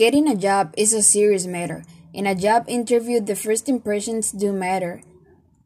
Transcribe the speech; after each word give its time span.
Getting 0.00 0.28
a 0.28 0.34
job 0.34 0.72
is 0.78 0.94
a 0.94 1.02
serious 1.02 1.44
matter. 1.44 1.84
In 2.14 2.26
a 2.26 2.34
job 2.34 2.64
interview, 2.68 3.20
the 3.20 3.36
first 3.36 3.68
impressions 3.68 4.32
do 4.32 4.50
matter. 4.50 5.02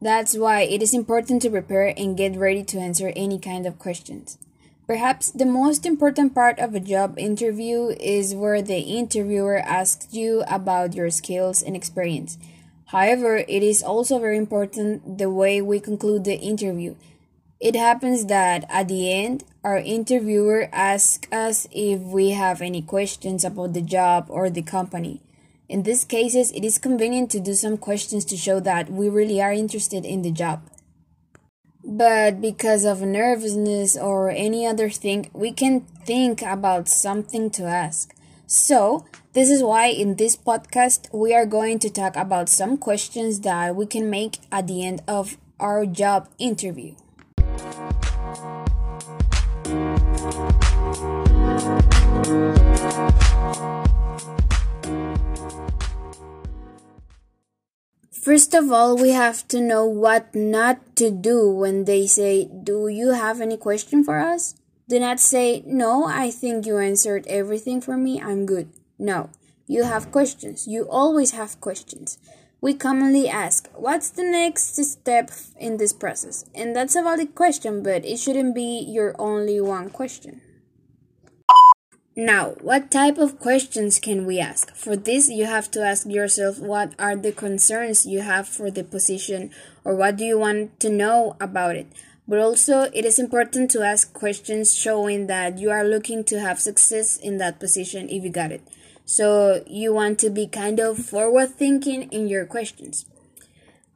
That's 0.01 0.35
why 0.35 0.63
it 0.63 0.83
is 0.83 0.93
important 0.93 1.41
to 1.43 1.49
prepare 1.49 1.93
and 1.95 2.17
get 2.17 2.35
ready 2.35 2.61
to 2.65 2.77
answer 2.77 3.13
any 3.15 3.39
kind 3.39 3.65
of 3.65 3.79
questions. 3.79 4.37
Perhaps 4.87 5.31
the 5.31 5.45
most 5.45 5.85
important 5.85 6.35
part 6.35 6.59
of 6.59 6.75
a 6.75 6.81
job 6.81 7.17
interview 7.17 7.95
is 7.97 8.35
where 8.35 8.61
the 8.61 8.79
interviewer 8.79 9.59
asks 9.59 10.13
you 10.13 10.43
about 10.49 10.95
your 10.95 11.09
skills 11.11 11.63
and 11.63 11.73
experience. 11.73 12.37
However, 12.87 13.37
it 13.37 13.63
is 13.63 13.81
also 13.81 14.19
very 14.19 14.37
important 14.37 15.17
the 15.17 15.29
way 15.29 15.61
we 15.61 15.79
conclude 15.79 16.25
the 16.25 16.35
interview. 16.35 16.95
It 17.59 17.75
happens 17.75 18.25
that 18.25 18.65
at 18.69 18.89
the 18.89 19.11
end, 19.13 19.45
our 19.63 19.77
interviewer 19.77 20.67
asks 20.73 21.31
us 21.31 21.67
if 21.71 22.01
we 22.01 22.31
have 22.31 22.61
any 22.61 22.81
questions 22.81 23.45
about 23.45 23.73
the 23.73 23.81
job 23.81 24.25
or 24.29 24.49
the 24.49 24.61
company. 24.61 25.21
In 25.69 25.83
these 25.83 26.03
cases, 26.03 26.51
it 26.51 26.63
is 26.63 26.77
convenient 26.77 27.31
to 27.31 27.39
do 27.39 27.53
some 27.53 27.77
questions 27.77 28.25
to 28.25 28.37
show 28.37 28.59
that 28.59 28.91
we 28.91 29.09
really 29.09 29.41
are 29.41 29.53
interested 29.53 30.05
in 30.05 30.21
the 30.21 30.31
job. 30.31 30.69
But 31.83 32.41
because 32.41 32.83
of 32.83 33.01
nervousness 33.01 33.95
or 33.97 34.29
any 34.29 34.67
other 34.67 34.89
thing, 34.89 35.29
we 35.33 35.51
can 35.51 35.81
think 36.05 36.41
about 36.41 36.87
something 36.89 37.49
to 37.51 37.63
ask. 37.63 38.13
So, 38.47 39.05
this 39.33 39.49
is 39.49 39.63
why 39.63 39.87
in 39.87 40.15
this 40.15 40.35
podcast 40.35 41.11
we 41.13 41.33
are 41.33 41.45
going 41.45 41.79
to 41.79 41.89
talk 41.89 42.15
about 42.15 42.49
some 42.49 42.77
questions 42.77 43.39
that 43.41 43.75
we 43.75 43.85
can 43.85 44.09
make 44.09 44.39
at 44.51 44.67
the 44.67 44.85
end 44.85 45.01
of 45.07 45.37
our 45.59 45.85
job 45.85 46.29
interview. 46.37 46.95
First 50.25 50.41
of 58.55 58.71
all, 58.71 58.97
we 58.97 59.11
have 59.11 59.47
to 59.49 59.61
know 59.61 59.85
what 59.85 60.33
not 60.33 60.95
to 60.95 61.11
do 61.11 61.51
when 61.51 61.85
they 61.85 62.07
say, 62.07 62.49
Do 62.49 62.87
you 62.87 63.11
have 63.11 63.39
any 63.39 63.55
question 63.55 64.03
for 64.03 64.17
us? 64.17 64.55
Do 64.89 64.99
not 64.99 65.19
say, 65.19 65.61
No, 65.67 66.07
I 66.07 66.31
think 66.31 66.65
you 66.65 66.79
answered 66.79 67.27
everything 67.27 67.79
for 67.79 67.95
me, 67.95 68.19
I'm 68.19 68.47
good. 68.47 68.69
No, 68.97 69.29
you 69.67 69.83
have 69.83 70.11
questions. 70.11 70.65
You 70.65 70.89
always 70.89 71.37
have 71.37 71.61
questions. 71.61 72.17
We 72.65 72.73
commonly 72.73 73.29
ask, 73.29 73.69
What's 73.75 74.09
the 74.09 74.23
next 74.23 74.83
step 74.83 75.29
in 75.55 75.77
this 75.77 75.93
process? 75.93 76.45
And 76.55 76.75
that's 76.75 76.95
a 76.95 77.03
valid 77.03 77.35
question, 77.35 77.83
but 77.83 78.03
it 78.03 78.17
shouldn't 78.17 78.55
be 78.55 78.79
your 78.79 79.15
only 79.19 79.61
one 79.61 79.91
question. 79.91 80.41
Now, 82.15 82.55
what 82.61 82.89
type 82.89 83.19
of 83.19 83.39
questions 83.39 83.99
can 83.99 84.25
we 84.25 84.39
ask? 84.39 84.73
For 84.75 84.95
this, 84.95 85.29
you 85.29 85.45
have 85.45 85.69
to 85.77 85.85
ask 85.85 86.07
yourself 86.07 86.57
what 86.57 86.95
are 86.97 87.15
the 87.15 87.31
concerns 87.31 88.07
you 88.07 88.21
have 88.21 88.47
for 88.47 88.71
the 88.71 88.83
position 88.83 89.51
or 89.83 89.95
what 89.95 90.15
do 90.15 90.25
you 90.25 90.39
want 90.39 90.79
to 90.79 90.89
know 90.89 91.37
about 91.39 91.75
it. 91.75 91.85
But 92.27 92.39
also, 92.39 92.89
it 92.95 93.05
is 93.05 93.19
important 93.19 93.69
to 93.71 93.83
ask 93.83 94.11
questions 94.11 94.73
showing 94.73 95.27
that 95.27 95.59
you 95.59 95.69
are 95.69 95.83
looking 95.83 96.23
to 96.23 96.39
have 96.39 96.59
success 96.59 97.15
in 97.15 97.37
that 97.37 97.59
position 97.59 98.09
if 98.09 98.23
you 98.23 98.31
got 98.31 98.51
it. 98.51 98.63
So, 99.05 99.63
you 99.67 99.93
want 99.93 100.17
to 100.19 100.29
be 100.29 100.47
kind 100.47 100.79
of 100.79 100.97
forward 100.97 101.51
thinking 101.51 102.09
in 102.11 102.27
your 102.27 102.45
questions. 102.45 103.05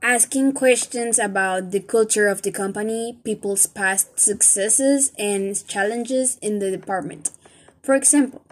Asking 0.02 0.54
questions 0.54 1.20
about 1.20 1.72
the 1.72 1.82
culture 1.82 2.28
of 2.28 2.44
the 2.44 2.52
company, 2.52 3.20
people's 3.24 3.66
past 3.66 4.20
successes, 4.20 5.12
and 5.18 5.68
challenges 5.68 6.38
in 6.42 6.60
the 6.60 6.72
department. 6.72 7.32
For 7.82 7.96
example, 7.96 8.46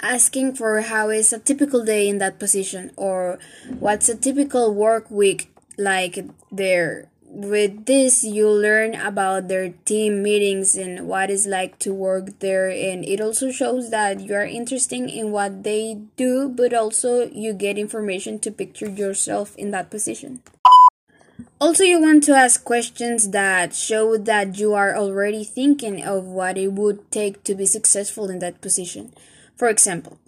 asking 0.00 0.54
for 0.54 0.82
how 0.82 1.08
is 1.08 1.32
a 1.32 1.38
typical 1.38 1.82
day 1.82 2.08
in 2.08 2.18
that 2.18 2.38
position 2.38 2.92
or 2.96 3.38
what's 3.78 4.08
a 4.08 4.14
typical 4.14 4.72
work 4.74 5.10
week 5.10 5.50
like 5.78 6.24
there. 6.52 7.10
With 7.34 7.86
this, 7.86 8.22
you 8.22 8.48
learn 8.48 8.94
about 8.94 9.48
their 9.48 9.70
team 9.84 10.22
meetings 10.22 10.76
and 10.76 11.08
what 11.08 11.30
it's 11.30 11.46
like 11.46 11.80
to 11.80 11.92
work 11.92 12.38
there, 12.38 12.70
and 12.70 13.04
it 13.04 13.20
also 13.20 13.50
shows 13.50 13.90
that 13.90 14.20
you 14.20 14.36
are 14.36 14.46
interested 14.46 15.10
in 15.10 15.32
what 15.32 15.64
they 15.64 15.98
do, 16.14 16.48
but 16.48 16.72
also 16.72 17.26
you 17.26 17.52
get 17.52 17.76
information 17.76 18.38
to 18.38 18.52
picture 18.52 18.88
yourself 18.88 19.56
in 19.56 19.72
that 19.72 19.90
position. 19.90 20.42
Also, 21.60 21.82
you 21.82 22.00
want 22.00 22.22
to 22.22 22.36
ask 22.36 22.62
questions 22.62 23.30
that 23.30 23.74
show 23.74 24.16
that 24.16 24.56
you 24.56 24.72
are 24.74 24.94
already 24.94 25.42
thinking 25.42 26.04
of 26.04 26.22
what 26.22 26.56
it 26.56 26.72
would 26.72 27.10
take 27.10 27.42
to 27.42 27.56
be 27.56 27.66
successful 27.66 28.30
in 28.30 28.38
that 28.38 28.60
position. 28.60 29.12
For 29.56 29.68
example, 29.68 30.20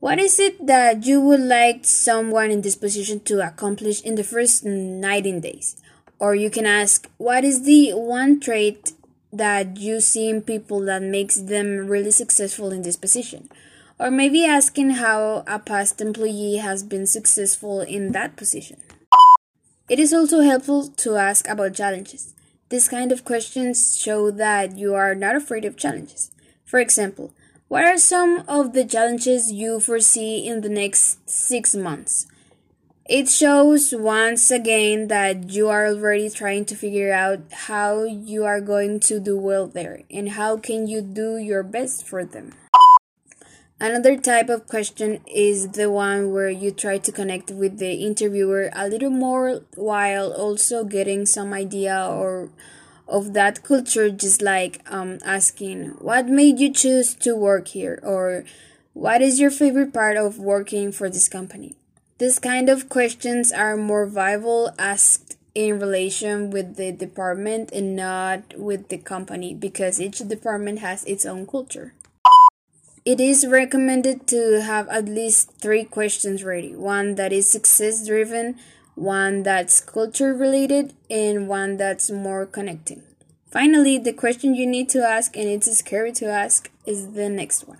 what 0.00 0.18
is 0.18 0.38
it 0.38 0.66
that 0.66 1.06
you 1.06 1.22
would 1.22 1.40
like 1.40 1.86
someone 1.86 2.50
in 2.50 2.60
this 2.60 2.76
position 2.76 3.20
to 3.20 3.40
accomplish 3.40 4.02
in 4.02 4.16
the 4.16 4.24
first 4.24 4.62
19 4.62 5.40
days? 5.40 5.80
Or 6.18 6.34
you 6.34 6.50
can 6.50 6.66
ask, 6.66 7.08
what 7.18 7.44
is 7.44 7.64
the 7.64 7.92
one 7.92 8.40
trait 8.40 8.92
that 9.32 9.76
you 9.76 10.00
see 10.00 10.28
in 10.28 10.42
people 10.42 10.80
that 10.80 11.02
makes 11.02 11.36
them 11.36 11.88
really 11.88 12.10
successful 12.10 12.70
in 12.70 12.82
this 12.82 12.96
position? 12.96 13.48
Or 13.98 14.10
maybe 14.10 14.44
asking 14.44 14.90
how 14.90 15.44
a 15.46 15.58
past 15.58 16.00
employee 16.00 16.56
has 16.56 16.82
been 16.82 17.06
successful 17.06 17.80
in 17.80 18.12
that 18.12 18.36
position. 18.36 18.80
It 19.88 19.98
is 19.98 20.12
also 20.12 20.40
helpful 20.40 20.88
to 20.88 21.16
ask 21.16 21.46
about 21.48 21.74
challenges. 21.74 22.34
This 22.70 22.88
kind 22.88 23.12
of 23.12 23.24
questions 23.24 23.98
show 23.98 24.30
that 24.30 24.78
you 24.78 24.94
are 24.94 25.14
not 25.14 25.36
afraid 25.36 25.64
of 25.64 25.76
challenges. 25.76 26.30
For 26.64 26.80
example, 26.80 27.34
what 27.68 27.84
are 27.84 27.98
some 27.98 28.44
of 28.48 28.72
the 28.72 28.84
challenges 28.84 29.52
you 29.52 29.80
foresee 29.80 30.46
in 30.46 30.62
the 30.62 30.68
next 30.68 31.28
six 31.28 31.74
months? 31.74 32.26
It 33.06 33.28
shows 33.28 33.92
once 33.94 34.50
again 34.50 35.08
that 35.08 35.50
you 35.50 35.68
are 35.68 35.88
already 35.88 36.30
trying 36.30 36.64
to 36.64 36.74
figure 36.74 37.12
out 37.12 37.40
how 37.52 38.04
you 38.04 38.46
are 38.46 38.62
going 38.62 38.98
to 39.00 39.20
do 39.20 39.36
well 39.36 39.66
there 39.66 40.04
and 40.10 40.30
how 40.30 40.56
can 40.56 40.86
you 40.86 41.02
do 41.02 41.36
your 41.36 41.62
best 41.62 42.06
for 42.06 42.24
them. 42.24 42.54
Another 43.78 44.16
type 44.16 44.48
of 44.48 44.66
question 44.66 45.20
is 45.26 45.72
the 45.72 45.90
one 45.90 46.32
where 46.32 46.48
you 46.48 46.70
try 46.70 46.96
to 46.96 47.12
connect 47.12 47.50
with 47.50 47.76
the 47.76 47.92
interviewer 47.92 48.70
a 48.72 48.88
little 48.88 49.10
more 49.10 49.60
while 49.74 50.32
also 50.32 50.82
getting 50.82 51.26
some 51.26 51.52
idea 51.52 52.08
or 52.08 52.48
of 53.06 53.34
that 53.34 53.62
culture 53.62 54.08
just 54.08 54.40
like 54.40 54.80
um, 54.90 55.18
asking 55.26 55.88
what 56.00 56.26
made 56.26 56.58
you 56.58 56.72
choose 56.72 57.14
to 57.16 57.36
work 57.36 57.68
here 57.68 58.00
or 58.02 58.46
what 58.94 59.20
is 59.20 59.38
your 59.38 59.50
favorite 59.50 59.92
part 59.92 60.16
of 60.16 60.38
working 60.38 60.90
for 60.90 61.10
this 61.10 61.28
company 61.28 61.76
this 62.18 62.38
kind 62.38 62.68
of 62.68 62.88
questions 62.88 63.52
are 63.52 63.76
more 63.76 64.06
viable 64.06 64.72
asked 64.78 65.36
in 65.54 65.78
relation 65.78 66.50
with 66.50 66.76
the 66.76 66.90
department 66.90 67.70
and 67.72 67.94
not 67.94 68.58
with 68.58 68.88
the 68.88 68.98
company 68.98 69.54
because 69.54 70.00
each 70.00 70.18
department 70.18 70.80
has 70.80 71.04
its 71.04 71.24
own 71.24 71.46
culture 71.46 71.94
it 73.04 73.20
is 73.20 73.46
recommended 73.46 74.26
to 74.26 74.62
have 74.62 74.88
at 74.88 75.04
least 75.04 75.52
three 75.60 75.84
questions 75.84 76.42
ready 76.42 76.74
one 76.74 77.16
that 77.16 77.34
is 77.34 77.46
success 77.46 78.06
driven, 78.06 78.56
one 78.94 79.42
that's 79.42 79.80
culture 79.80 80.32
related, 80.32 80.94
and 81.10 81.46
one 81.46 81.76
that's 81.76 82.10
more 82.10 82.46
connecting. 82.46 83.02
Finally, 83.50 83.98
the 83.98 84.12
question 84.12 84.54
you 84.54 84.66
need 84.66 84.88
to 84.88 85.06
ask, 85.06 85.36
and 85.36 85.46
it's 85.46 85.70
scary 85.76 86.12
to 86.12 86.26
ask, 86.26 86.70
is 86.86 87.12
the 87.12 87.28
next 87.28 87.68
one. 87.68 87.78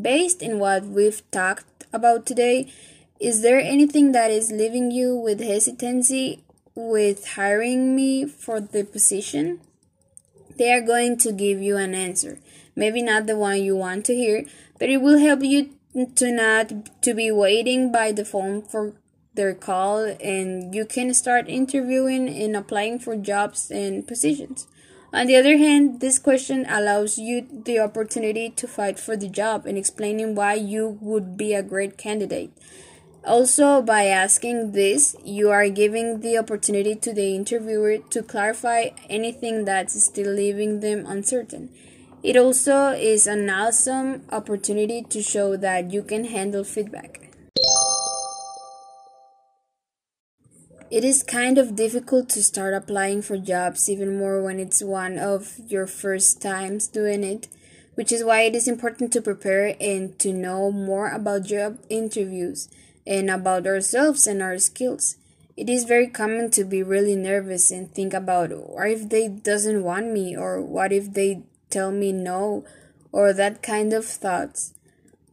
Based 0.00 0.40
in 0.42 0.58
what 0.58 0.84
we've 0.86 1.22
talked 1.30 1.84
about 1.92 2.24
today, 2.24 2.72
is 3.20 3.42
there 3.42 3.58
anything 3.58 4.12
that 4.12 4.30
is 4.30 4.50
leaving 4.50 4.90
you 4.90 5.16
with 5.16 5.40
hesitancy 5.40 6.44
with 6.74 7.34
hiring 7.34 7.94
me 7.94 8.26
for 8.26 8.60
the 8.60 8.84
position? 8.84 9.60
They 10.56 10.72
are 10.72 10.80
going 10.80 11.18
to 11.18 11.32
give 11.32 11.60
you 11.60 11.76
an 11.76 11.94
answer 11.94 12.38
maybe 12.76 13.02
not 13.02 13.26
the 13.26 13.36
one 13.36 13.62
you 13.62 13.76
want 13.76 14.04
to 14.06 14.14
hear, 14.14 14.44
but 14.78 14.88
it 14.88 14.98
will 14.98 15.18
help 15.18 15.42
you 15.42 15.70
to 16.16 16.32
not 16.32 17.02
to 17.02 17.14
be 17.14 17.30
waiting 17.30 17.92
by 17.92 18.12
the 18.12 18.24
phone 18.24 18.62
for 18.62 18.94
their 19.34 19.54
call 19.54 20.16
and 20.20 20.74
you 20.74 20.84
can 20.84 21.12
start 21.12 21.48
interviewing 21.48 22.28
and 22.28 22.56
applying 22.56 22.98
for 22.98 23.16
jobs 23.16 23.70
and 23.70 24.06
positions. 24.06 24.66
On 25.12 25.28
the 25.28 25.36
other 25.36 25.56
hand, 25.56 26.00
this 26.00 26.18
question 26.18 26.66
allows 26.68 27.18
you 27.18 27.46
the 27.64 27.78
opportunity 27.78 28.50
to 28.50 28.66
fight 28.66 28.98
for 28.98 29.16
the 29.16 29.28
job 29.28 29.64
and 29.66 29.78
explaining 29.78 30.34
why 30.34 30.54
you 30.54 30.98
would 31.00 31.36
be 31.36 31.54
a 31.54 31.62
great 31.62 31.96
candidate. 31.96 32.50
Also, 33.26 33.80
by 33.80 34.04
asking 34.04 34.72
this, 34.72 35.16
you 35.24 35.50
are 35.50 35.68
giving 35.70 36.20
the 36.20 36.36
opportunity 36.36 36.94
to 36.94 37.12
the 37.12 37.34
interviewer 37.34 37.96
to 38.10 38.22
clarify 38.22 38.90
anything 39.08 39.64
that's 39.64 40.02
still 40.04 40.30
leaving 40.30 40.80
them 40.80 41.06
uncertain. 41.06 41.70
It 42.22 42.36
also 42.36 42.90
is 42.90 43.26
an 43.26 43.48
awesome 43.48 44.24
opportunity 44.30 45.02
to 45.02 45.22
show 45.22 45.56
that 45.56 45.90
you 45.90 46.02
can 46.02 46.24
handle 46.26 46.64
feedback. 46.64 47.30
It 50.90 51.02
is 51.02 51.22
kind 51.22 51.56
of 51.56 51.74
difficult 51.74 52.28
to 52.30 52.42
start 52.42 52.74
applying 52.74 53.22
for 53.22 53.38
jobs, 53.38 53.88
even 53.88 54.18
more 54.18 54.42
when 54.42 54.60
it's 54.60 54.82
one 54.82 55.18
of 55.18 55.58
your 55.66 55.86
first 55.86 56.42
times 56.42 56.88
doing 56.88 57.24
it. 57.24 57.48
which 57.94 58.10
is 58.10 58.24
why 58.24 58.42
it 58.42 58.54
is 58.54 58.66
important 58.66 59.12
to 59.12 59.22
prepare 59.22 59.76
and 59.80 60.18
to 60.18 60.32
know 60.32 60.70
more 60.70 61.10
about 61.10 61.44
job 61.44 61.78
interviews 61.88 62.68
and 63.06 63.30
about 63.30 63.66
ourselves 63.66 64.26
and 64.26 64.42
our 64.42 64.58
skills. 64.58 65.16
It 65.56 65.70
is 65.70 65.84
very 65.84 66.08
common 66.08 66.50
to 66.52 66.64
be 66.64 66.82
really 66.82 67.14
nervous 67.14 67.70
and 67.70 67.90
think 67.90 68.12
about 68.12 68.50
what 68.50 68.90
if 68.90 69.08
they 69.08 69.28
doesn't 69.28 69.84
want 69.84 70.10
me 70.10 70.36
or 70.36 70.60
what 70.60 70.92
if 70.92 71.12
they 71.12 71.42
tell 71.70 71.92
me 71.92 72.12
no 72.12 72.64
or 73.12 73.32
that 73.32 73.62
kind 73.62 73.92
of 73.92 74.04
thoughts. 74.04 74.74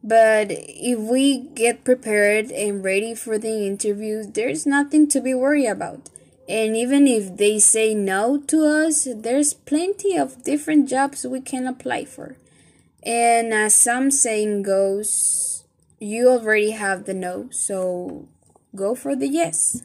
But 0.04 0.48
if 0.50 0.98
we 0.98 1.38
get 1.38 1.84
prepared 1.84 2.50
and 2.50 2.84
ready 2.84 3.14
for 3.14 3.38
the 3.38 3.66
interview, 3.66 4.24
there's 4.24 4.66
nothing 4.66 5.08
to 5.08 5.20
be 5.20 5.34
worried 5.34 5.66
about. 5.66 6.08
And 6.48 6.76
even 6.76 7.06
if 7.06 7.36
they 7.36 7.58
say 7.60 7.94
no 7.94 8.38
to 8.48 8.64
us, 8.64 9.06
there's 9.14 9.54
plenty 9.54 10.16
of 10.16 10.42
different 10.42 10.88
jobs 10.88 11.24
we 11.24 11.40
can 11.40 11.66
apply 11.66 12.04
for. 12.04 12.36
And 13.04 13.52
as 13.54 13.74
some 13.74 14.10
saying 14.10 14.62
goes, 14.62 15.61
you 16.02 16.28
already 16.28 16.72
have 16.72 17.04
the 17.04 17.14
no, 17.14 17.48
so 17.50 18.26
go 18.74 18.94
for 18.94 19.14
the 19.14 19.28
yes. 19.28 19.82